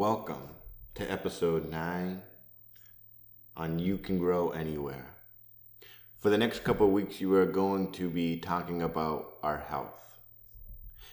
Welcome 0.00 0.48
to 0.94 1.04
episode 1.12 1.70
9 1.70 2.22
on 3.54 3.78
You 3.78 3.98
Can 3.98 4.18
Grow 4.18 4.48
Anywhere. 4.48 5.04
For 6.20 6.30
the 6.30 6.38
next 6.38 6.64
couple 6.64 6.86
of 6.86 6.92
weeks, 6.94 7.20
you 7.20 7.34
are 7.34 7.44
going 7.44 7.92
to 7.92 8.08
be 8.08 8.38
talking 8.38 8.80
about 8.80 9.34
our 9.42 9.58
health. 9.58 10.18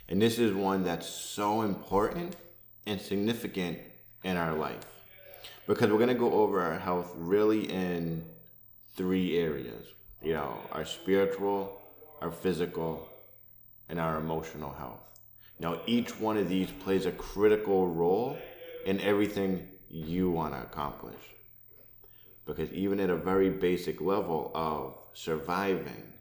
And 0.08 0.22
this 0.22 0.40
is 0.40 0.54
one 0.54 0.86
that's 0.86 1.06
so 1.06 1.64
important 1.64 2.38
and 2.86 3.02
significant 3.02 3.80
in 4.24 4.38
our 4.38 4.54
life 4.54 4.86
because 5.68 5.92
we're 5.92 5.98
going 5.98 6.08
to 6.08 6.14
go 6.14 6.32
over 6.32 6.62
our 6.62 6.80
health 6.80 7.12
really 7.18 7.70
in 7.70 8.24
three 8.96 9.38
areas 9.38 9.86
you 10.22 10.32
know, 10.32 10.60
our 10.72 10.86
spiritual, 10.86 11.78
our 12.22 12.32
physical, 12.32 13.06
and 13.90 14.00
our 14.00 14.18
emotional 14.18 14.72
health. 14.72 15.02
Now, 15.60 15.82
each 15.88 16.18
one 16.22 16.38
of 16.38 16.48
these 16.48 16.72
plays 16.72 17.06
a 17.06 17.12
critical 17.12 17.90
role 17.90 18.38
in 18.88 19.02
everything 19.02 19.68
you 19.90 20.32
want 20.32 20.54
to 20.54 20.62
accomplish. 20.62 21.20
Because 22.46 22.72
even 22.72 23.02
at 23.02 23.10
a 23.10 23.18
very 23.18 23.50
basic 23.50 24.00
level 24.00 24.50
of 24.56 24.96
surviving, 25.14 26.14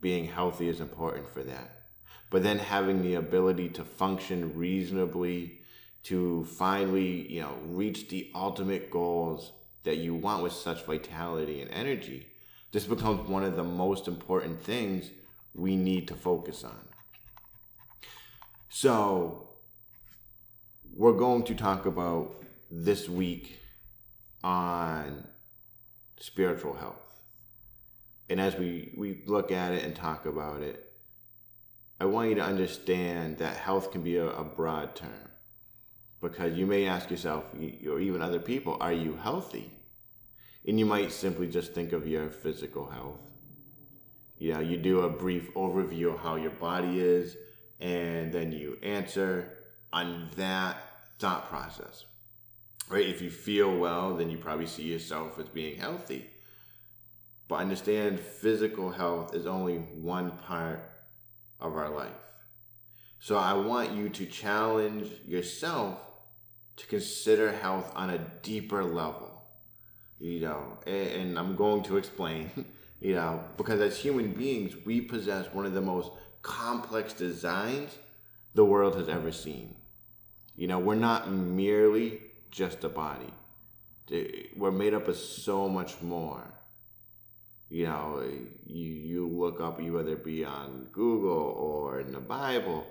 being 0.00 0.26
healthy 0.26 0.68
is 0.68 0.80
important 0.80 1.28
for 1.28 1.42
that. 1.42 1.82
But 2.30 2.44
then 2.44 2.58
having 2.58 3.02
the 3.02 3.16
ability 3.16 3.70
to 3.70 3.84
function 3.84 4.56
reasonably, 4.56 5.58
to 6.04 6.44
finally, 6.44 7.28
you 7.32 7.40
know, 7.40 7.54
reach 7.66 8.08
the 8.08 8.30
ultimate 8.32 8.88
goals 8.88 9.50
that 9.82 9.96
you 9.96 10.14
want 10.14 10.44
with 10.44 10.52
such 10.52 10.86
vitality 10.86 11.60
and 11.62 11.70
energy, 11.72 12.28
this 12.70 12.84
becomes 12.84 13.28
one 13.28 13.42
of 13.42 13.56
the 13.56 13.64
most 13.64 14.06
important 14.06 14.62
things 14.62 15.10
we 15.52 15.74
need 15.74 16.06
to 16.08 16.14
focus 16.14 16.62
on. 16.62 16.78
So, 18.68 19.51
we're 20.94 21.12
going 21.12 21.42
to 21.44 21.54
talk 21.54 21.86
about 21.86 22.42
this 22.70 23.08
week 23.08 23.58
on 24.44 25.24
spiritual 26.18 26.74
health. 26.74 26.96
And 28.28 28.40
as 28.40 28.56
we, 28.56 28.94
we 28.96 29.22
look 29.26 29.50
at 29.50 29.72
it 29.72 29.84
and 29.84 29.94
talk 29.94 30.26
about 30.26 30.60
it, 30.62 30.92
I 31.98 32.04
want 32.04 32.28
you 32.28 32.34
to 32.36 32.42
understand 32.42 33.38
that 33.38 33.56
health 33.56 33.90
can 33.90 34.02
be 34.02 34.16
a, 34.16 34.26
a 34.26 34.44
broad 34.44 34.94
term 34.94 35.30
because 36.20 36.56
you 36.56 36.66
may 36.66 36.86
ask 36.86 37.10
yourself, 37.10 37.44
or 37.88 38.00
even 38.00 38.22
other 38.22 38.38
people, 38.38 38.76
are 38.80 38.92
you 38.92 39.16
healthy? 39.16 39.72
And 40.66 40.78
you 40.78 40.86
might 40.86 41.10
simply 41.10 41.48
just 41.48 41.72
think 41.74 41.92
of 41.92 42.06
your 42.06 42.30
physical 42.30 42.86
health. 42.86 43.18
You 44.38 44.54
know, 44.54 44.60
you 44.60 44.76
do 44.76 45.00
a 45.00 45.10
brief 45.10 45.52
overview 45.54 46.12
of 46.12 46.20
how 46.20 46.36
your 46.36 46.52
body 46.52 47.00
is, 47.00 47.36
and 47.80 48.32
then 48.32 48.52
you 48.52 48.78
answer 48.82 49.61
on 49.92 50.28
that 50.36 50.76
thought 51.18 51.48
process. 51.48 52.04
Right? 52.88 53.06
If 53.06 53.22
you 53.22 53.30
feel 53.30 53.76
well, 53.76 54.14
then 54.14 54.30
you 54.30 54.38
probably 54.38 54.66
see 54.66 54.82
yourself 54.82 55.38
as 55.38 55.48
being 55.48 55.78
healthy. 55.78 56.28
But 57.48 57.56
understand 57.56 58.20
physical 58.20 58.90
health 58.90 59.34
is 59.34 59.46
only 59.46 59.76
one 59.76 60.32
part 60.38 60.90
of 61.60 61.76
our 61.76 61.90
life. 61.90 62.10
So 63.20 63.36
I 63.36 63.54
want 63.54 63.92
you 63.92 64.08
to 64.08 64.26
challenge 64.26 65.08
yourself 65.26 66.00
to 66.76 66.86
consider 66.86 67.52
health 67.52 67.92
on 67.94 68.10
a 68.10 68.18
deeper 68.42 68.82
level. 68.82 69.30
You 70.18 70.40
know, 70.40 70.78
and, 70.86 71.38
I'm 71.38 71.56
going 71.56 71.82
to 71.84 71.96
explain, 71.96 72.50
you 73.00 73.14
know, 73.14 73.44
because 73.56 73.80
as 73.80 73.98
human 73.98 74.32
beings, 74.32 74.74
we 74.84 75.00
possess 75.00 75.52
one 75.52 75.66
of 75.66 75.72
the 75.72 75.80
most 75.80 76.10
complex 76.42 77.12
designs 77.12 77.98
the 78.54 78.64
world 78.64 78.96
has 78.96 79.08
ever 79.08 79.32
seen. 79.32 79.74
You 80.62 80.68
know, 80.68 80.78
we're 80.78 80.94
not 80.94 81.28
merely 81.28 82.20
just 82.52 82.84
a 82.84 82.88
body. 82.88 83.34
We're 84.56 84.70
made 84.70 84.94
up 84.94 85.08
of 85.08 85.16
so 85.16 85.68
much 85.68 86.00
more. 86.00 86.54
You 87.68 87.86
know, 87.86 88.22
you, 88.64 88.88
you 88.88 89.26
look 89.26 89.60
up, 89.60 89.82
you 89.82 89.92
whether 89.94 90.12
it 90.12 90.22
be 90.22 90.44
on 90.44 90.86
Google 90.92 91.32
or 91.32 91.98
in 91.98 92.12
the 92.12 92.20
Bible, 92.20 92.86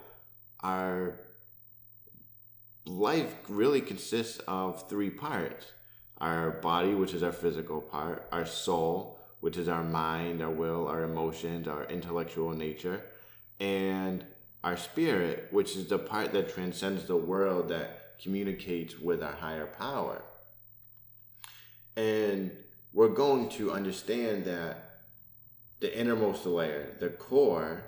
our 0.59 1.21
life 2.85 3.33
really 3.47 3.79
consists 3.79 4.39
of 4.49 4.89
three 4.89 5.09
parts 5.09 5.71
our 6.17 6.51
body, 6.51 6.93
which 6.93 7.13
is 7.13 7.23
our 7.23 7.31
physical 7.31 7.79
part, 7.79 8.27
our 8.33 8.45
soul, 8.45 9.17
which 9.39 9.55
is 9.55 9.69
our 9.69 9.85
mind, 9.85 10.41
our 10.41 10.51
will, 10.51 10.89
our 10.89 11.03
emotions, 11.03 11.69
our 11.69 11.85
intellectual 11.85 12.51
nature, 12.51 13.01
and 13.61 14.25
our 14.63 14.77
spirit, 14.77 15.47
which 15.51 15.75
is 15.75 15.87
the 15.87 15.97
part 15.97 16.31
that 16.33 16.53
transcends 16.53 17.05
the 17.05 17.15
world 17.15 17.69
that 17.69 18.19
communicates 18.21 18.99
with 18.99 19.23
our 19.23 19.33
higher 19.33 19.65
power. 19.65 20.23
And 21.95 22.51
we're 22.93 23.09
going 23.09 23.49
to 23.49 23.71
understand 23.71 24.45
that 24.45 24.99
the 25.79 25.97
innermost 25.97 26.45
layer, 26.45 26.95
the 26.99 27.09
core, 27.09 27.83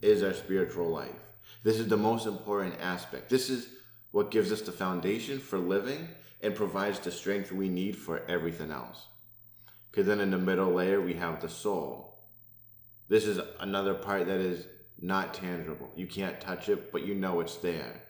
is 0.00 0.22
our 0.22 0.32
spiritual 0.32 0.88
life. 0.88 1.10
This 1.62 1.78
is 1.78 1.88
the 1.88 1.96
most 1.96 2.26
important 2.26 2.80
aspect. 2.80 3.28
This 3.28 3.50
is 3.50 3.68
what 4.10 4.30
gives 4.30 4.50
us 4.50 4.62
the 4.62 4.72
foundation 4.72 5.38
for 5.38 5.58
living 5.58 6.08
and 6.40 6.54
provides 6.54 7.00
the 7.00 7.10
strength 7.10 7.52
we 7.52 7.68
need 7.68 7.96
for 7.96 8.22
everything 8.28 8.70
else. 8.70 9.06
Because 9.90 10.06
then 10.06 10.20
in 10.20 10.30
the 10.30 10.38
middle 10.38 10.72
layer, 10.72 11.00
we 11.00 11.14
have 11.14 11.40
the 11.40 11.48
soul. 11.48 12.18
This 13.08 13.26
is 13.26 13.40
another 13.60 13.94
part 13.94 14.26
that 14.26 14.40
is 14.40 14.66
not 15.00 15.34
tangible. 15.34 15.90
You 15.94 16.06
can't 16.06 16.40
touch 16.40 16.68
it, 16.68 16.90
but 16.92 17.06
you 17.06 17.14
know 17.14 17.40
it's 17.40 17.56
there. 17.56 18.02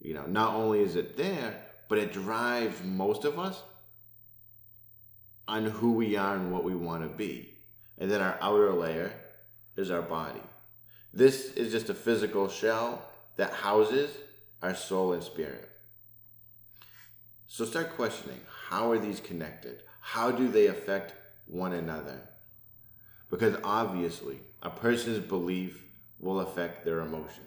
You 0.00 0.14
know, 0.14 0.26
not 0.26 0.54
only 0.54 0.80
is 0.80 0.96
it 0.96 1.16
there, 1.16 1.62
but 1.88 1.98
it 1.98 2.12
drives 2.12 2.82
most 2.84 3.24
of 3.24 3.38
us 3.38 3.62
on 5.48 5.64
who 5.66 5.92
we 5.92 6.16
are 6.16 6.36
and 6.36 6.52
what 6.52 6.64
we 6.64 6.74
want 6.74 7.02
to 7.02 7.08
be. 7.08 7.54
And 7.98 8.10
then 8.10 8.20
our 8.20 8.38
outer 8.40 8.72
layer 8.72 9.12
is 9.76 9.90
our 9.90 10.02
body. 10.02 10.42
This 11.12 11.52
is 11.52 11.72
just 11.72 11.90
a 11.90 11.94
physical 11.94 12.48
shell 12.48 13.02
that 13.36 13.52
houses 13.52 14.10
our 14.62 14.74
soul 14.74 15.12
and 15.12 15.22
spirit. 15.22 15.68
So 17.46 17.64
start 17.64 17.96
questioning 17.96 18.40
how 18.68 18.92
are 18.92 18.98
these 18.98 19.18
connected? 19.18 19.82
How 20.00 20.30
do 20.30 20.48
they 20.48 20.66
affect 20.66 21.14
one 21.46 21.72
another? 21.72 22.28
Because 23.28 23.56
obviously, 23.64 24.40
a 24.62 24.70
person's 24.70 25.20
belief 25.20 25.84
will 26.18 26.40
affect 26.40 26.84
their 26.84 27.00
emotions. 27.00 27.46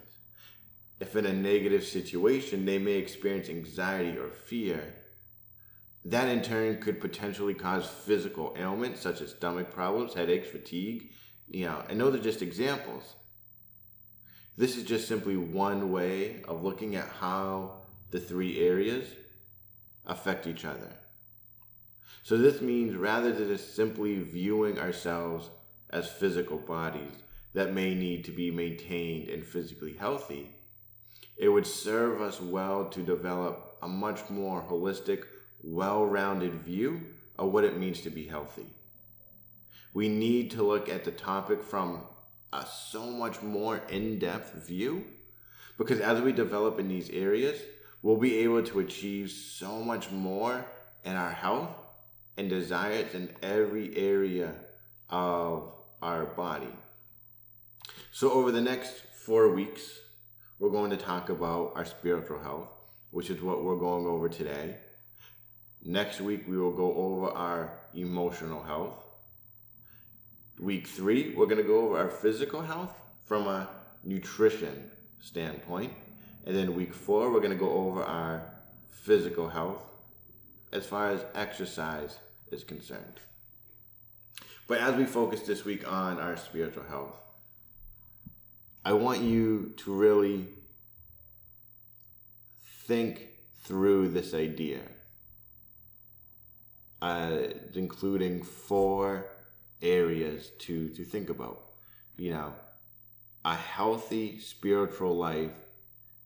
If 1.00 1.16
in 1.16 1.26
a 1.26 1.32
negative 1.32 1.84
situation, 1.84 2.64
they 2.64 2.78
may 2.78 2.94
experience 2.94 3.48
anxiety 3.48 4.16
or 4.18 4.30
fear, 4.30 4.94
that 6.04 6.28
in 6.28 6.42
turn 6.42 6.80
could 6.80 7.00
potentially 7.00 7.54
cause 7.54 7.86
physical 7.88 8.54
ailments 8.58 9.00
such 9.00 9.20
as 9.20 9.30
stomach 9.30 9.70
problems, 9.72 10.14
headaches, 10.14 10.48
fatigue. 10.48 11.10
You 11.48 11.66
know, 11.66 11.84
and 11.88 12.00
those 12.00 12.14
are 12.14 12.22
just 12.22 12.42
examples. 12.42 13.14
This 14.56 14.76
is 14.76 14.84
just 14.84 15.08
simply 15.08 15.36
one 15.36 15.90
way 15.90 16.42
of 16.46 16.62
looking 16.62 16.94
at 16.96 17.08
how 17.08 17.82
the 18.10 18.20
three 18.20 18.60
areas 18.60 19.06
affect 20.06 20.46
each 20.46 20.64
other. 20.64 20.92
So 22.22 22.38
this 22.38 22.60
means 22.60 22.94
rather 22.94 23.32
than 23.32 23.48
just 23.48 23.74
simply 23.74 24.22
viewing 24.22 24.78
ourselves 24.78 25.50
as 25.94 26.08
physical 26.08 26.58
bodies 26.58 27.12
that 27.54 27.72
may 27.72 27.94
need 27.94 28.24
to 28.24 28.32
be 28.32 28.50
maintained 28.50 29.28
and 29.28 29.46
physically 29.46 29.94
healthy, 29.94 30.50
it 31.36 31.48
would 31.48 31.66
serve 31.66 32.20
us 32.20 32.40
well 32.40 32.86
to 32.86 33.00
develop 33.00 33.76
a 33.80 33.88
much 33.88 34.28
more 34.28 34.60
holistic, 34.62 35.22
well 35.62 36.04
rounded 36.04 36.52
view 36.64 37.00
of 37.38 37.52
what 37.52 37.64
it 37.64 37.78
means 37.78 38.00
to 38.00 38.10
be 38.10 38.26
healthy. 38.26 38.66
We 39.94 40.08
need 40.08 40.50
to 40.50 40.64
look 40.64 40.88
at 40.88 41.04
the 41.04 41.12
topic 41.12 41.62
from 41.62 42.02
a 42.52 42.66
so 42.66 43.06
much 43.06 43.40
more 43.40 43.80
in 43.88 44.18
depth 44.18 44.66
view 44.66 45.04
because 45.78 46.00
as 46.00 46.20
we 46.20 46.32
develop 46.32 46.80
in 46.80 46.88
these 46.88 47.10
areas, 47.10 47.60
we'll 48.02 48.16
be 48.16 48.38
able 48.38 48.62
to 48.64 48.80
achieve 48.80 49.30
so 49.30 49.80
much 49.80 50.10
more 50.10 50.64
in 51.04 51.14
our 51.14 51.30
health 51.30 51.70
and 52.36 52.48
desires 52.48 53.14
in 53.14 53.30
every 53.42 53.96
area 53.96 54.54
of 55.08 55.72
our 56.02 56.24
body. 56.24 56.74
So, 58.12 58.30
over 58.30 58.52
the 58.52 58.60
next 58.60 58.94
four 59.24 59.50
weeks, 59.52 60.00
we're 60.58 60.70
going 60.70 60.90
to 60.90 60.96
talk 60.96 61.30
about 61.30 61.72
our 61.74 61.84
spiritual 61.84 62.38
health, 62.38 62.68
which 63.10 63.30
is 63.30 63.42
what 63.42 63.64
we're 63.64 63.76
going 63.76 64.06
over 64.06 64.28
today. 64.28 64.76
Next 65.82 66.20
week, 66.20 66.44
we 66.48 66.56
will 66.56 66.72
go 66.72 66.94
over 66.94 67.30
our 67.30 67.78
emotional 67.94 68.62
health. 68.62 69.04
Week 70.60 70.86
three, 70.86 71.34
we're 71.34 71.46
going 71.46 71.58
to 71.58 71.68
go 71.68 71.86
over 71.86 71.98
our 71.98 72.08
physical 72.08 72.62
health 72.62 72.94
from 73.24 73.48
a 73.48 73.68
nutrition 74.04 74.90
standpoint. 75.20 75.92
And 76.46 76.56
then 76.56 76.74
week 76.74 76.94
four, 76.94 77.32
we're 77.32 77.40
going 77.40 77.50
to 77.50 77.56
go 77.56 77.72
over 77.72 78.02
our 78.02 78.54
physical 78.88 79.48
health 79.48 79.84
as 80.72 80.86
far 80.86 81.10
as 81.10 81.24
exercise 81.34 82.18
is 82.50 82.64
concerned. 82.64 83.20
But 84.66 84.78
as 84.78 84.96
we 84.96 85.04
focus 85.04 85.42
this 85.42 85.64
week 85.64 85.90
on 85.90 86.18
our 86.18 86.36
spiritual 86.36 86.84
health, 86.84 87.16
I 88.84 88.92
want 88.94 89.20
you 89.20 89.74
to 89.78 89.92
really 89.94 90.48
think 92.86 93.28
through 93.62 94.08
this 94.08 94.34
idea, 94.34 94.80
uh, 97.02 97.38
including 97.74 98.42
four 98.42 99.26
areas 99.82 100.50
to, 100.60 100.88
to 100.90 101.04
think 101.04 101.28
about. 101.30 101.62
You 102.16 102.32
know, 102.32 102.52
a 103.44 103.54
healthy 103.54 104.38
spiritual 104.38 105.16
life 105.16 105.52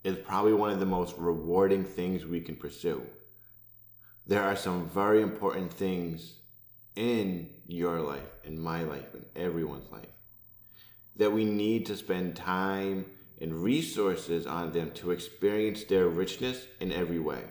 is 0.04 0.16
probably 0.16 0.52
one 0.52 0.70
of 0.70 0.80
the 0.80 0.86
most 0.86 1.16
rewarding 1.18 1.84
things 1.84 2.24
we 2.24 2.40
can 2.40 2.54
pursue. 2.54 3.02
There 4.26 4.42
are 4.42 4.56
some 4.56 4.88
very 4.88 5.22
important 5.22 5.72
things 5.72 6.34
in 6.98 7.48
your 7.68 8.00
life, 8.00 8.28
in 8.42 8.60
my 8.60 8.82
life, 8.82 9.14
in 9.14 9.24
everyone's 9.36 9.90
life, 9.92 10.08
that 11.14 11.32
we 11.32 11.44
need 11.44 11.86
to 11.86 11.96
spend 11.96 12.34
time 12.34 13.06
and 13.40 13.62
resources 13.62 14.48
on 14.48 14.72
them 14.72 14.90
to 14.90 15.12
experience 15.12 15.84
their 15.84 16.08
richness 16.08 16.66
in 16.80 16.90
every 16.90 17.20
way. 17.20 17.44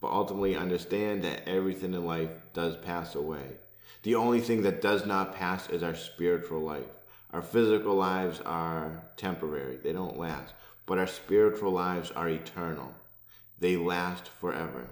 But 0.00 0.10
ultimately, 0.10 0.56
understand 0.56 1.22
that 1.22 1.48
everything 1.48 1.94
in 1.94 2.04
life 2.04 2.30
does 2.54 2.76
pass 2.76 3.14
away. 3.14 3.58
The 4.02 4.16
only 4.16 4.40
thing 4.40 4.62
that 4.62 4.82
does 4.82 5.06
not 5.06 5.34
pass 5.34 5.70
is 5.70 5.84
our 5.84 5.94
spiritual 5.94 6.60
life. 6.60 6.90
Our 7.32 7.42
physical 7.42 7.94
lives 7.94 8.40
are 8.40 9.04
temporary, 9.16 9.76
they 9.76 9.92
don't 9.92 10.18
last, 10.18 10.54
but 10.86 10.98
our 10.98 11.06
spiritual 11.06 11.70
lives 11.70 12.10
are 12.10 12.28
eternal. 12.28 12.94
They 13.60 13.76
last 13.76 14.28
forever. 14.40 14.88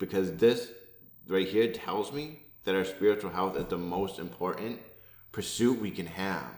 Because 0.00 0.32
this 0.38 0.72
right 1.28 1.46
here 1.46 1.70
tells 1.70 2.10
me 2.10 2.40
that 2.64 2.74
our 2.74 2.86
spiritual 2.86 3.30
health 3.30 3.56
is 3.56 3.66
the 3.66 3.78
most 3.78 4.18
important 4.18 4.80
pursuit 5.30 5.78
we 5.78 5.90
can 5.90 6.06
have. 6.06 6.50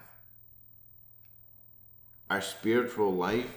Our 2.31 2.41
spiritual 2.41 3.13
life 3.13 3.51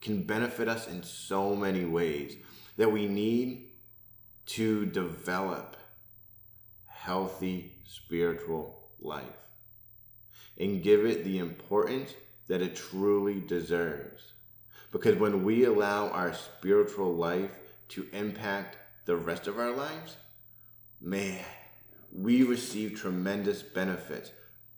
can 0.00 0.22
benefit 0.22 0.68
us 0.68 0.86
in 0.86 1.02
so 1.02 1.54
many 1.54 1.84
ways 1.84 2.36
that 2.76 2.90
we 2.90 3.06
need 3.06 3.66
to 4.46 4.86
develop 4.86 5.76
healthy 6.86 7.72
spiritual 7.84 8.90
life 9.00 9.26
and 10.58 10.84
give 10.84 11.04
it 11.04 11.24
the 11.24 11.38
importance 11.38 12.14
that 12.46 12.62
it 12.62 12.76
truly 12.76 13.40
deserves. 13.40 14.22
Because 14.92 15.16
when 15.16 15.42
we 15.42 15.64
allow 15.64 16.08
our 16.10 16.32
spiritual 16.32 17.14
life 17.14 17.50
to 17.88 18.06
impact 18.12 18.76
the 19.04 19.16
rest 19.16 19.46
of 19.46 19.58
our 19.58 19.72
lives, 19.72 20.16
man, 21.00 21.44
we 22.12 22.42
receive 22.42 22.98
tremendous 22.98 23.62
benefits 23.62 24.32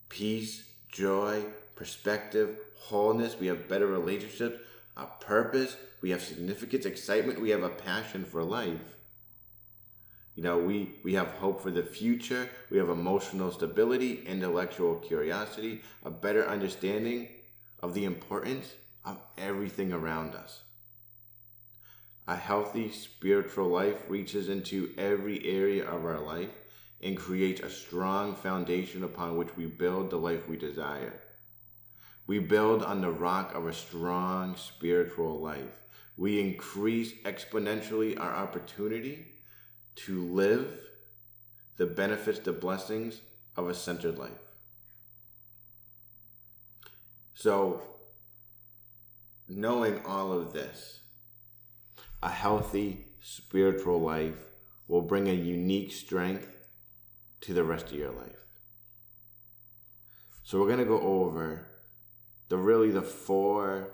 peace, 0.08 0.64
joy, 0.88 1.44
perspective, 1.74 2.56
wholeness. 2.76 3.38
We 3.38 3.48
have 3.48 3.68
better 3.68 3.86
relationships, 3.86 4.58
a 4.96 5.06
purpose. 5.06 5.76
We 6.00 6.10
have 6.10 6.22
significance, 6.22 6.86
excitement. 6.86 7.40
We 7.40 7.50
have 7.50 7.62
a 7.62 7.68
passion 7.68 8.24
for 8.24 8.44
life. 8.44 8.78
You 10.36 10.42
know, 10.42 10.58
we, 10.58 10.96
we 11.02 11.14
have 11.14 11.28
hope 11.28 11.60
for 11.60 11.70
the 11.70 11.82
future. 11.82 12.48
We 12.70 12.78
have 12.78 12.90
emotional 12.90 13.50
stability, 13.50 14.22
intellectual 14.26 14.96
curiosity, 14.96 15.82
a 16.04 16.10
better 16.10 16.46
understanding 16.46 17.28
of 17.80 17.94
the 17.94 18.04
importance 18.04 18.74
of 19.04 19.18
everything 19.38 19.92
around 19.92 20.34
us. 20.34 20.60
A 22.26 22.36
healthy 22.36 22.90
spiritual 22.90 23.68
life 23.68 24.02
reaches 24.08 24.48
into 24.48 24.94
every 24.96 25.44
area 25.46 25.86
of 25.86 26.04
our 26.04 26.20
life 26.20 26.50
and 27.02 27.16
creates 27.16 27.60
a 27.60 27.68
strong 27.68 28.34
foundation 28.34 29.04
upon 29.04 29.36
which 29.36 29.54
we 29.56 29.66
build 29.66 30.10
the 30.10 30.16
life 30.16 30.48
we 30.48 30.56
desire. 30.56 31.20
We 32.26 32.38
build 32.38 32.82
on 32.82 33.02
the 33.02 33.10
rock 33.10 33.54
of 33.54 33.66
a 33.66 33.74
strong 33.74 34.56
spiritual 34.56 35.38
life. 35.38 35.82
We 36.16 36.40
increase 36.40 37.12
exponentially 37.24 38.18
our 38.18 38.32
opportunity 38.32 39.26
to 39.96 40.24
live 40.24 40.80
the 41.76 41.86
benefits, 41.86 42.38
the 42.38 42.52
blessings 42.52 43.20
of 43.56 43.68
a 43.68 43.74
centered 43.74 44.16
life. 44.16 44.30
So, 47.34 47.82
knowing 49.46 50.00
all 50.06 50.32
of 50.32 50.54
this, 50.54 51.00
a 52.24 52.30
healthy 52.30 53.04
spiritual 53.20 54.00
life 54.00 54.46
will 54.88 55.02
bring 55.02 55.28
a 55.28 55.32
unique 55.32 55.92
strength 55.92 56.48
to 57.42 57.52
the 57.52 57.62
rest 57.62 57.92
of 57.92 57.98
your 57.98 58.12
life. 58.12 58.46
So, 60.42 60.58
we're 60.58 60.68
going 60.68 60.78
to 60.78 60.86
go 60.86 61.00
over 61.00 61.68
the 62.48 62.56
really 62.56 62.90
the 62.90 63.02
four 63.02 63.92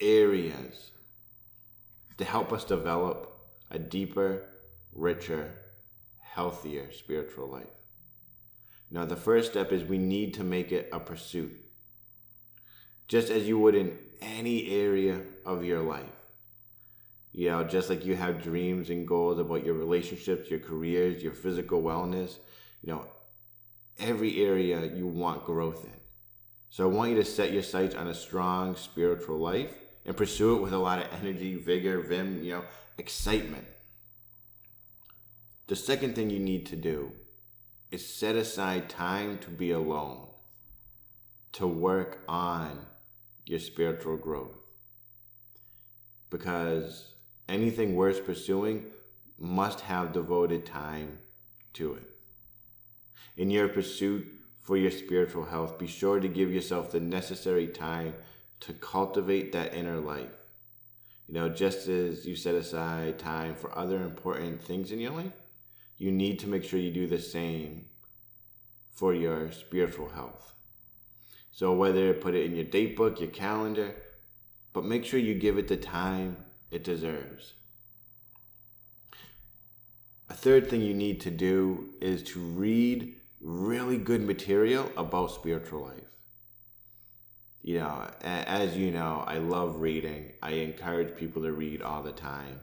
areas 0.00 0.92
to 2.16 2.24
help 2.24 2.52
us 2.52 2.64
develop 2.64 3.40
a 3.70 3.78
deeper, 3.78 4.44
richer, 4.92 5.52
healthier 6.20 6.92
spiritual 6.92 7.48
life. 7.48 7.66
Now, 8.90 9.04
the 9.04 9.16
first 9.16 9.50
step 9.50 9.72
is 9.72 9.82
we 9.82 9.98
need 9.98 10.34
to 10.34 10.44
make 10.44 10.70
it 10.70 10.90
a 10.92 11.00
pursuit. 11.00 11.60
Just 13.08 13.30
as 13.30 13.48
you 13.48 13.58
would 13.58 13.74
in 13.74 13.98
any 14.20 14.70
area 14.70 15.22
of 15.44 15.64
your 15.64 15.80
life. 15.80 16.23
You 17.36 17.50
know, 17.50 17.64
just 17.64 17.90
like 17.90 18.04
you 18.04 18.14
have 18.14 18.44
dreams 18.44 18.90
and 18.90 19.08
goals 19.08 19.40
about 19.40 19.66
your 19.66 19.74
relationships, 19.74 20.48
your 20.48 20.60
careers, 20.60 21.20
your 21.20 21.32
physical 21.32 21.82
wellness, 21.82 22.38
you 22.80 22.92
know, 22.92 23.08
every 23.98 24.44
area 24.44 24.86
you 24.94 25.08
want 25.08 25.44
growth 25.44 25.84
in. 25.84 25.98
So 26.70 26.84
I 26.84 26.92
want 26.94 27.10
you 27.10 27.16
to 27.16 27.24
set 27.24 27.52
your 27.52 27.64
sights 27.64 27.96
on 27.96 28.06
a 28.06 28.14
strong 28.14 28.76
spiritual 28.76 29.38
life 29.38 29.74
and 30.06 30.16
pursue 30.16 30.54
it 30.56 30.62
with 30.62 30.72
a 30.72 30.78
lot 30.78 31.00
of 31.00 31.08
energy, 31.20 31.56
vigor, 31.56 32.00
vim, 32.02 32.44
you 32.44 32.52
know, 32.52 32.64
excitement. 32.98 33.66
The 35.66 35.76
second 35.76 36.14
thing 36.14 36.30
you 36.30 36.38
need 36.38 36.66
to 36.66 36.76
do 36.76 37.10
is 37.90 38.06
set 38.06 38.36
aside 38.36 38.88
time 38.88 39.38
to 39.38 39.50
be 39.50 39.72
alone, 39.72 40.28
to 41.54 41.66
work 41.66 42.20
on 42.28 42.86
your 43.44 43.58
spiritual 43.58 44.18
growth. 44.18 44.56
Because 46.30 47.13
anything 47.48 47.94
worth 47.94 48.24
pursuing 48.24 48.86
must 49.38 49.80
have 49.80 50.12
devoted 50.12 50.64
time 50.64 51.18
to 51.74 51.94
it. 51.94 52.10
In 53.36 53.50
your 53.50 53.68
pursuit 53.68 54.26
for 54.60 54.76
your 54.76 54.90
spiritual 54.90 55.44
health, 55.44 55.78
be 55.78 55.86
sure 55.86 56.20
to 56.20 56.28
give 56.28 56.52
yourself 56.52 56.90
the 56.90 57.00
necessary 57.00 57.66
time 57.66 58.14
to 58.60 58.72
cultivate 58.72 59.52
that 59.52 59.74
inner 59.74 59.98
life. 60.00 60.30
You 61.26 61.34
know, 61.34 61.48
just 61.48 61.88
as 61.88 62.26
you 62.26 62.36
set 62.36 62.54
aside 62.54 63.18
time 63.18 63.54
for 63.54 63.76
other 63.76 64.02
important 64.02 64.62
things 64.62 64.92
in 64.92 65.00
your 65.00 65.12
life, 65.12 65.32
you 65.96 66.12
need 66.12 66.38
to 66.40 66.48
make 66.48 66.64
sure 66.64 66.78
you 66.78 66.92
do 66.92 67.06
the 67.06 67.20
same 67.20 67.86
for 68.90 69.14
your 69.14 69.50
spiritual 69.50 70.10
health. 70.10 70.54
So 71.50 71.72
whether 71.72 72.12
put 72.14 72.34
it 72.34 72.46
in 72.46 72.54
your 72.54 72.64
date 72.64 72.96
book, 72.96 73.20
your 73.20 73.30
calendar, 73.30 73.94
but 74.72 74.84
make 74.84 75.04
sure 75.04 75.20
you 75.20 75.34
give 75.34 75.56
it 75.58 75.68
the 75.68 75.76
time 75.76 76.36
it 76.70 76.84
deserves. 76.84 77.54
A 80.28 80.34
third 80.34 80.68
thing 80.68 80.80
you 80.80 80.94
need 80.94 81.20
to 81.22 81.30
do 81.30 81.90
is 82.00 82.22
to 82.24 82.40
read 82.40 83.14
really 83.40 83.98
good 83.98 84.22
material 84.22 84.90
about 84.96 85.30
spiritual 85.30 85.82
life. 85.82 86.16
You 87.62 87.78
know, 87.78 88.10
as 88.20 88.76
you 88.76 88.90
know, 88.90 89.24
I 89.26 89.38
love 89.38 89.80
reading. 89.80 90.32
I 90.42 90.50
encourage 90.52 91.16
people 91.16 91.42
to 91.42 91.52
read 91.52 91.82
all 91.82 92.02
the 92.02 92.12
time. 92.12 92.60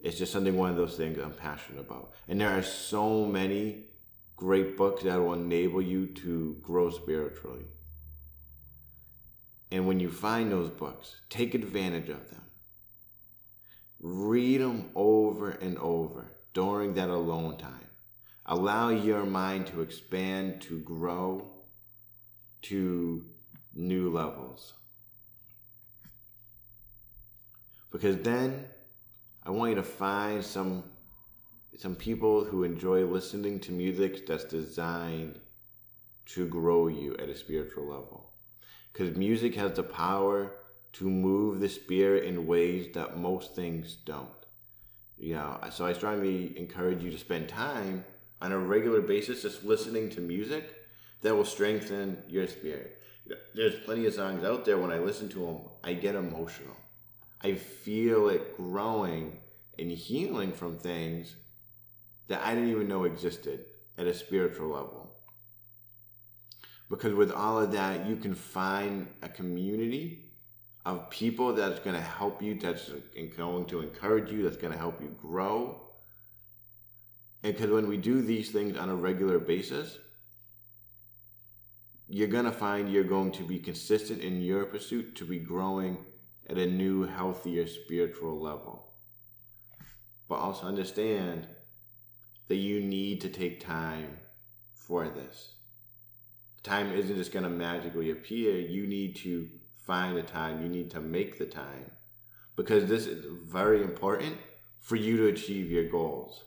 It's 0.00 0.16
just 0.16 0.32
something, 0.32 0.56
one 0.56 0.70
of 0.70 0.76
those 0.76 0.96
things 0.96 1.18
I'm 1.18 1.32
passionate 1.32 1.80
about. 1.80 2.12
And 2.28 2.40
there 2.40 2.56
are 2.56 2.62
so 2.62 3.26
many 3.26 3.88
great 4.36 4.76
books 4.76 5.02
that 5.02 5.16
will 5.16 5.34
enable 5.34 5.82
you 5.82 6.06
to 6.06 6.56
grow 6.62 6.90
spiritually. 6.90 7.66
And 9.70 9.86
when 9.86 10.00
you 10.00 10.10
find 10.10 10.50
those 10.50 10.70
books, 10.70 11.16
take 11.28 11.54
advantage 11.54 12.08
of 12.08 12.30
them. 12.30 12.42
Read 14.00 14.60
them 14.60 14.90
over 14.94 15.50
and 15.50 15.76
over 15.78 16.32
during 16.54 16.94
that 16.94 17.10
alone 17.10 17.56
time. 17.56 17.88
Allow 18.46 18.90
your 18.90 19.26
mind 19.26 19.66
to 19.68 19.82
expand, 19.82 20.62
to 20.62 20.78
grow 20.80 21.50
to 22.62 23.24
new 23.74 24.10
levels. 24.10 24.74
Because 27.90 28.16
then 28.18 28.66
I 29.42 29.50
want 29.50 29.70
you 29.70 29.76
to 29.76 29.82
find 29.82 30.44
some 30.44 30.84
some 31.76 31.94
people 31.94 32.44
who 32.44 32.64
enjoy 32.64 33.04
listening 33.04 33.60
to 33.60 33.72
music 33.72 34.26
that's 34.26 34.44
designed 34.44 35.38
to 36.26 36.46
grow 36.46 36.88
you 36.88 37.16
at 37.18 37.28
a 37.28 37.36
spiritual 37.36 37.84
level. 37.84 38.32
Because 38.92 39.16
music 39.16 39.54
has 39.54 39.74
the 39.74 39.84
power 39.84 40.54
to 40.98 41.08
move 41.08 41.60
the 41.60 41.68
spirit 41.68 42.24
in 42.24 42.46
ways 42.46 42.92
that 42.94 43.16
most 43.16 43.54
things 43.54 43.96
don't. 44.04 44.28
You 45.16 45.34
know, 45.34 45.58
so 45.70 45.86
I 45.86 45.92
strongly 45.92 46.58
encourage 46.58 47.02
you 47.02 47.10
to 47.10 47.18
spend 47.18 47.48
time 47.48 48.04
on 48.40 48.52
a 48.52 48.58
regular 48.58 49.00
basis 49.00 49.42
just 49.42 49.64
listening 49.64 50.10
to 50.10 50.20
music 50.20 50.74
that 51.22 51.36
will 51.36 51.44
strengthen 51.44 52.22
your 52.28 52.46
spirit. 52.48 53.00
There's 53.54 53.76
plenty 53.84 54.06
of 54.06 54.14
songs 54.14 54.44
out 54.44 54.64
there. 54.64 54.78
When 54.78 54.90
I 54.90 54.98
listen 54.98 55.28
to 55.30 55.38
them, 55.38 55.58
I 55.84 55.92
get 55.92 56.14
emotional. 56.14 56.76
I 57.42 57.54
feel 57.54 58.28
it 58.28 58.56
growing 58.56 59.38
and 59.78 59.90
healing 59.92 60.52
from 60.52 60.78
things 60.78 61.36
that 62.26 62.44
I 62.44 62.54
didn't 62.54 62.70
even 62.70 62.88
know 62.88 63.04
existed 63.04 63.66
at 63.96 64.06
a 64.06 64.14
spiritual 64.14 64.68
level. 64.68 65.10
Because 66.88 67.14
with 67.14 67.30
all 67.30 67.60
of 67.60 67.72
that, 67.72 68.06
you 68.06 68.16
can 68.16 68.34
find 68.34 69.08
a 69.22 69.28
community 69.28 70.27
of 70.88 71.10
people 71.10 71.52
that's 71.52 71.80
going 71.80 71.94
to 71.94 72.00
help 72.00 72.42
you, 72.42 72.54
that's 72.54 72.90
going 73.36 73.66
to 73.66 73.80
encourage 73.80 74.32
you, 74.32 74.42
that's 74.42 74.56
going 74.56 74.72
to 74.72 74.78
help 74.78 75.02
you 75.02 75.14
grow. 75.20 75.82
And 77.42 77.54
because 77.54 77.70
when 77.70 77.88
we 77.88 77.98
do 77.98 78.22
these 78.22 78.50
things 78.50 78.78
on 78.78 78.88
a 78.88 78.94
regular 78.94 79.38
basis, 79.38 79.98
you're 82.08 82.28
going 82.28 82.46
to 82.46 82.52
find 82.52 82.90
you're 82.90 83.04
going 83.04 83.32
to 83.32 83.42
be 83.42 83.58
consistent 83.58 84.22
in 84.22 84.40
your 84.40 84.64
pursuit 84.64 85.14
to 85.16 85.26
be 85.26 85.38
growing 85.38 85.98
at 86.48 86.56
a 86.56 86.66
new, 86.66 87.02
healthier 87.02 87.66
spiritual 87.66 88.40
level. 88.40 88.86
But 90.26 90.36
also 90.36 90.66
understand 90.66 91.48
that 92.48 92.56
you 92.56 92.80
need 92.80 93.20
to 93.20 93.28
take 93.28 93.60
time 93.60 94.16
for 94.72 95.06
this. 95.06 95.50
Time 96.62 96.90
isn't 96.92 97.16
just 97.16 97.32
going 97.32 97.42
to 97.42 97.50
magically 97.50 98.10
appear. 98.10 98.58
You 98.58 98.86
need 98.86 99.16
to 99.16 99.50
find 99.88 100.14
the 100.14 100.22
time, 100.22 100.62
you 100.62 100.68
need 100.68 100.90
to 100.90 101.00
make 101.00 101.38
the 101.38 101.46
time 101.46 101.90
because 102.56 102.84
this 102.84 103.06
is 103.06 103.24
very 103.46 103.82
important 103.82 104.36
for 104.80 104.96
you 104.96 105.16
to 105.16 105.28
achieve 105.28 105.70
your 105.70 105.88
goals. 105.88 106.44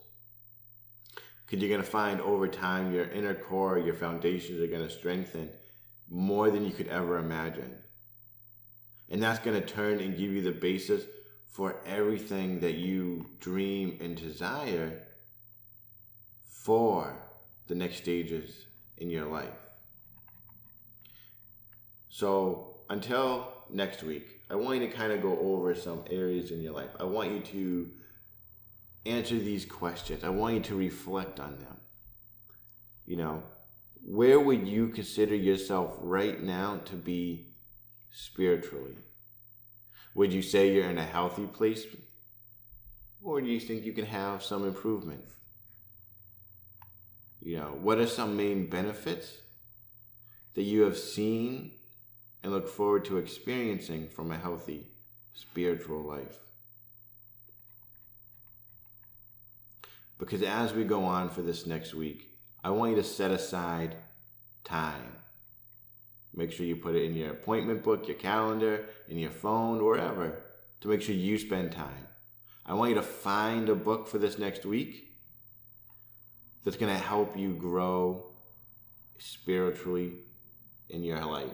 Because 1.44 1.60
you're 1.60 1.76
going 1.76 1.84
to 1.84 1.98
find 2.00 2.22
over 2.22 2.48
time 2.48 2.94
your 2.94 3.06
inner 3.06 3.34
core, 3.34 3.80
your 3.80 3.96
foundations 3.96 4.62
are 4.62 4.68
going 4.68 4.88
to 4.88 4.94
strengthen 4.94 5.50
more 6.08 6.52
than 6.52 6.64
you 6.64 6.72
could 6.72 6.88
ever 6.88 7.18
imagine. 7.18 7.78
And 9.10 9.24
that's 9.24 9.40
going 9.40 9.60
to 9.60 9.68
turn 9.68 10.00
and 10.02 10.16
give 10.16 10.32
you 10.32 10.44
the 10.44 10.52
basis 10.52 11.06
for 11.48 11.82
everything 11.86 12.60
that 12.60 12.76
you 12.76 13.26
dream 13.40 13.98
and 14.00 14.16
desire 14.16 15.02
for 16.48 17.18
the 17.68 17.76
next 17.76 17.98
stages 17.98 18.68
in 18.98 19.10
your 19.10 19.26
life. 19.26 19.50
So 22.08 22.71
until 22.92 23.48
next 23.70 24.04
week, 24.04 24.42
I 24.50 24.56
want 24.56 24.82
you 24.82 24.88
to 24.88 24.94
kind 24.94 25.14
of 25.14 25.22
go 25.22 25.40
over 25.40 25.74
some 25.74 26.04
areas 26.10 26.52
in 26.52 26.62
your 26.62 26.74
life. 26.74 26.90
I 27.00 27.06
want 27.06 27.32
you 27.32 27.40
to 27.40 27.90
answer 29.06 29.40
these 29.40 29.66
questions. 29.66 30.26
I 30.26 30.30
want 30.30 30.56
you 30.56 30.62
to 30.64 30.76
reflect 30.76 31.40
on 31.40 31.58
them. 31.60 31.78
You 33.06 33.16
know, 33.16 33.44
where 34.06 34.42
would 34.42 34.68
you 34.68 34.90
consider 34.90 35.36
yourself 35.36 35.96
right 36.02 36.44
now 36.44 36.82
to 36.86 36.96
be 36.96 37.54
spiritually? 38.12 38.98
Would 40.14 40.34
you 40.34 40.42
say 40.42 40.74
you're 40.74 40.90
in 40.90 40.98
a 40.98 41.06
healthy 41.06 41.46
place? 41.46 41.86
Or 43.24 43.40
do 43.40 43.48
you 43.48 43.62
think 43.62 43.86
you 43.86 43.94
can 43.94 44.06
have 44.06 44.44
some 44.44 44.68
improvement? 44.68 45.24
You 47.40 47.56
know, 47.56 47.78
what 47.82 48.00
are 48.00 48.08
some 48.08 48.36
main 48.36 48.70
benefits 48.70 49.38
that 50.56 50.64
you 50.64 50.82
have 50.82 50.98
seen 50.98 51.72
and 52.44 52.52
look 52.52 52.68
forward 52.68 53.06
to 53.06 53.18
experiencing 53.18 54.10
from 54.10 54.32
a 54.32 54.38
healthy 54.38 54.88
spiritual 55.34 56.02
life? 56.02 56.40
Because 60.18 60.44
as 60.44 60.74
we 60.74 60.84
go 60.84 61.04
on 61.04 61.30
for 61.30 61.42
this 61.42 61.66
next 61.66 61.96
week, 61.96 62.30
I 62.64 62.70
want 62.70 62.92
you 62.92 62.98
to 62.98 63.04
set 63.04 63.32
aside 63.32 63.96
time. 64.64 65.14
Make 66.34 66.52
sure 66.52 66.66
you 66.66 66.76
put 66.76 66.96
it 66.96 67.04
in 67.06 67.16
your 67.16 67.32
appointment 67.32 67.84
book, 67.84 68.08
your 68.08 68.18
calendar, 68.18 68.86
in 69.10 69.18
your 69.18 69.32
phone, 69.32 69.84
wherever, 69.84 70.44
to 70.82 70.88
make 70.88 71.02
sure 71.02 71.16
you 71.16 71.38
spend 71.38 71.72
time. 71.72 72.08
I 72.66 72.76
want 72.76 72.90
you 72.90 72.96
to 72.96 73.02
find 73.02 73.68
a 73.68 73.76
book 73.76 74.08
for 74.08 74.20
this 74.20 74.38
next 74.38 74.66
week 74.66 75.10
that's 76.64 76.78
going 76.78 76.94
to 76.94 77.04
help 77.04 77.36
you 77.36 77.54
grow 77.54 78.28
spiritually 79.18 80.14
in 80.90 81.04
your 81.04 81.26
life. 81.26 81.50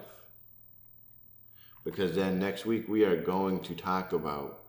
Because 1.88 2.18
then 2.18 2.38
next 2.38 2.66
week 2.66 2.90
we 2.90 3.06
are 3.06 3.16
going 3.16 3.62
to 3.62 3.74
talk 3.74 4.12
about 4.12 4.60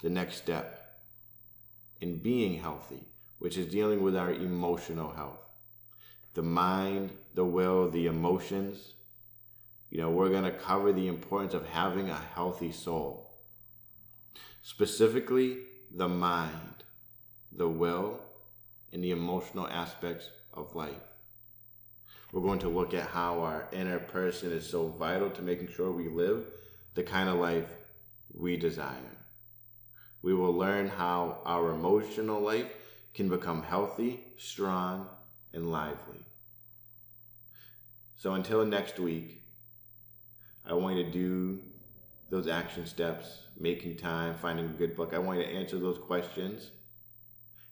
the 0.00 0.08
next 0.08 0.36
step 0.36 1.00
in 2.00 2.18
being 2.18 2.60
healthy, 2.60 3.08
which 3.40 3.58
is 3.58 3.66
dealing 3.66 4.00
with 4.00 4.14
our 4.14 4.32
emotional 4.32 5.10
health. 5.10 5.40
The 6.34 6.42
mind, 6.42 7.10
the 7.34 7.44
will, 7.44 7.90
the 7.90 8.06
emotions. 8.06 8.94
You 9.90 10.02
know, 10.02 10.10
we're 10.10 10.28
going 10.28 10.44
to 10.44 10.52
cover 10.52 10.92
the 10.92 11.08
importance 11.08 11.52
of 11.52 11.66
having 11.66 12.10
a 12.10 12.22
healthy 12.36 12.70
soul. 12.70 13.32
Specifically, 14.62 15.64
the 15.90 16.08
mind, 16.08 16.84
the 17.50 17.66
will, 17.66 18.20
and 18.92 19.02
the 19.02 19.10
emotional 19.10 19.66
aspects 19.66 20.30
of 20.54 20.76
life. 20.76 21.11
We're 22.32 22.40
going 22.40 22.60
to 22.60 22.68
look 22.68 22.94
at 22.94 23.08
how 23.08 23.40
our 23.40 23.68
inner 23.72 23.98
person 23.98 24.52
is 24.52 24.68
so 24.68 24.88
vital 24.88 25.28
to 25.30 25.42
making 25.42 25.68
sure 25.68 25.92
we 25.92 26.08
live 26.08 26.46
the 26.94 27.02
kind 27.02 27.28
of 27.28 27.36
life 27.38 27.66
we 28.32 28.56
desire. 28.56 29.18
We 30.22 30.32
will 30.32 30.54
learn 30.54 30.88
how 30.88 31.42
our 31.44 31.72
emotional 31.72 32.40
life 32.40 32.72
can 33.12 33.28
become 33.28 33.62
healthy, 33.62 34.24
strong, 34.38 35.08
and 35.52 35.70
lively. 35.70 36.24
So 38.16 38.32
until 38.32 38.64
next 38.64 38.98
week, 38.98 39.42
I 40.64 40.72
want 40.72 40.96
you 40.96 41.04
to 41.04 41.10
do 41.10 41.58
those 42.30 42.48
action 42.48 42.86
steps, 42.86 43.42
making 43.58 43.96
time, 43.96 44.36
finding 44.36 44.66
a 44.66 44.68
good 44.68 44.96
book. 44.96 45.12
I 45.12 45.18
want 45.18 45.40
you 45.40 45.44
to 45.44 45.52
answer 45.52 45.78
those 45.78 45.98
questions 45.98 46.70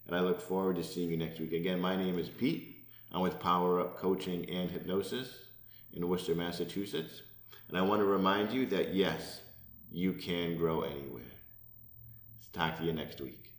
and 0.07 0.15
I 0.15 0.21
look 0.21 0.41
forward 0.41 0.77
to 0.77 0.85
seeing 0.85 1.09
you 1.09 1.17
next 1.17 1.41
week. 1.41 1.53
Again, 1.53 1.81
my 1.81 1.97
name 1.97 2.19
is 2.19 2.29
Pete. 2.29 2.70
I'm 3.13 3.23
with 3.23 3.41
Power 3.41 3.81
Up 3.81 3.99
Coaching 3.99 4.49
and 4.49 4.71
Hypnosis 4.71 5.35
in 5.93 6.09
Worcester, 6.09 6.35
Massachusetts. 6.35 7.23
And 7.69 7.77
I 7.77 7.83
want 7.83 8.01
to 8.01 8.07
remind 8.07 8.53
you 8.53 8.67
that 8.67 8.95
yes, 8.95 9.43
you 9.91 10.13
can 10.13 10.57
grow 10.57 10.83
anywhere. 10.83 11.23
Talk 12.53 12.79
to 12.79 12.85
you 12.85 12.93
next 12.93 13.21
week. 13.21 13.50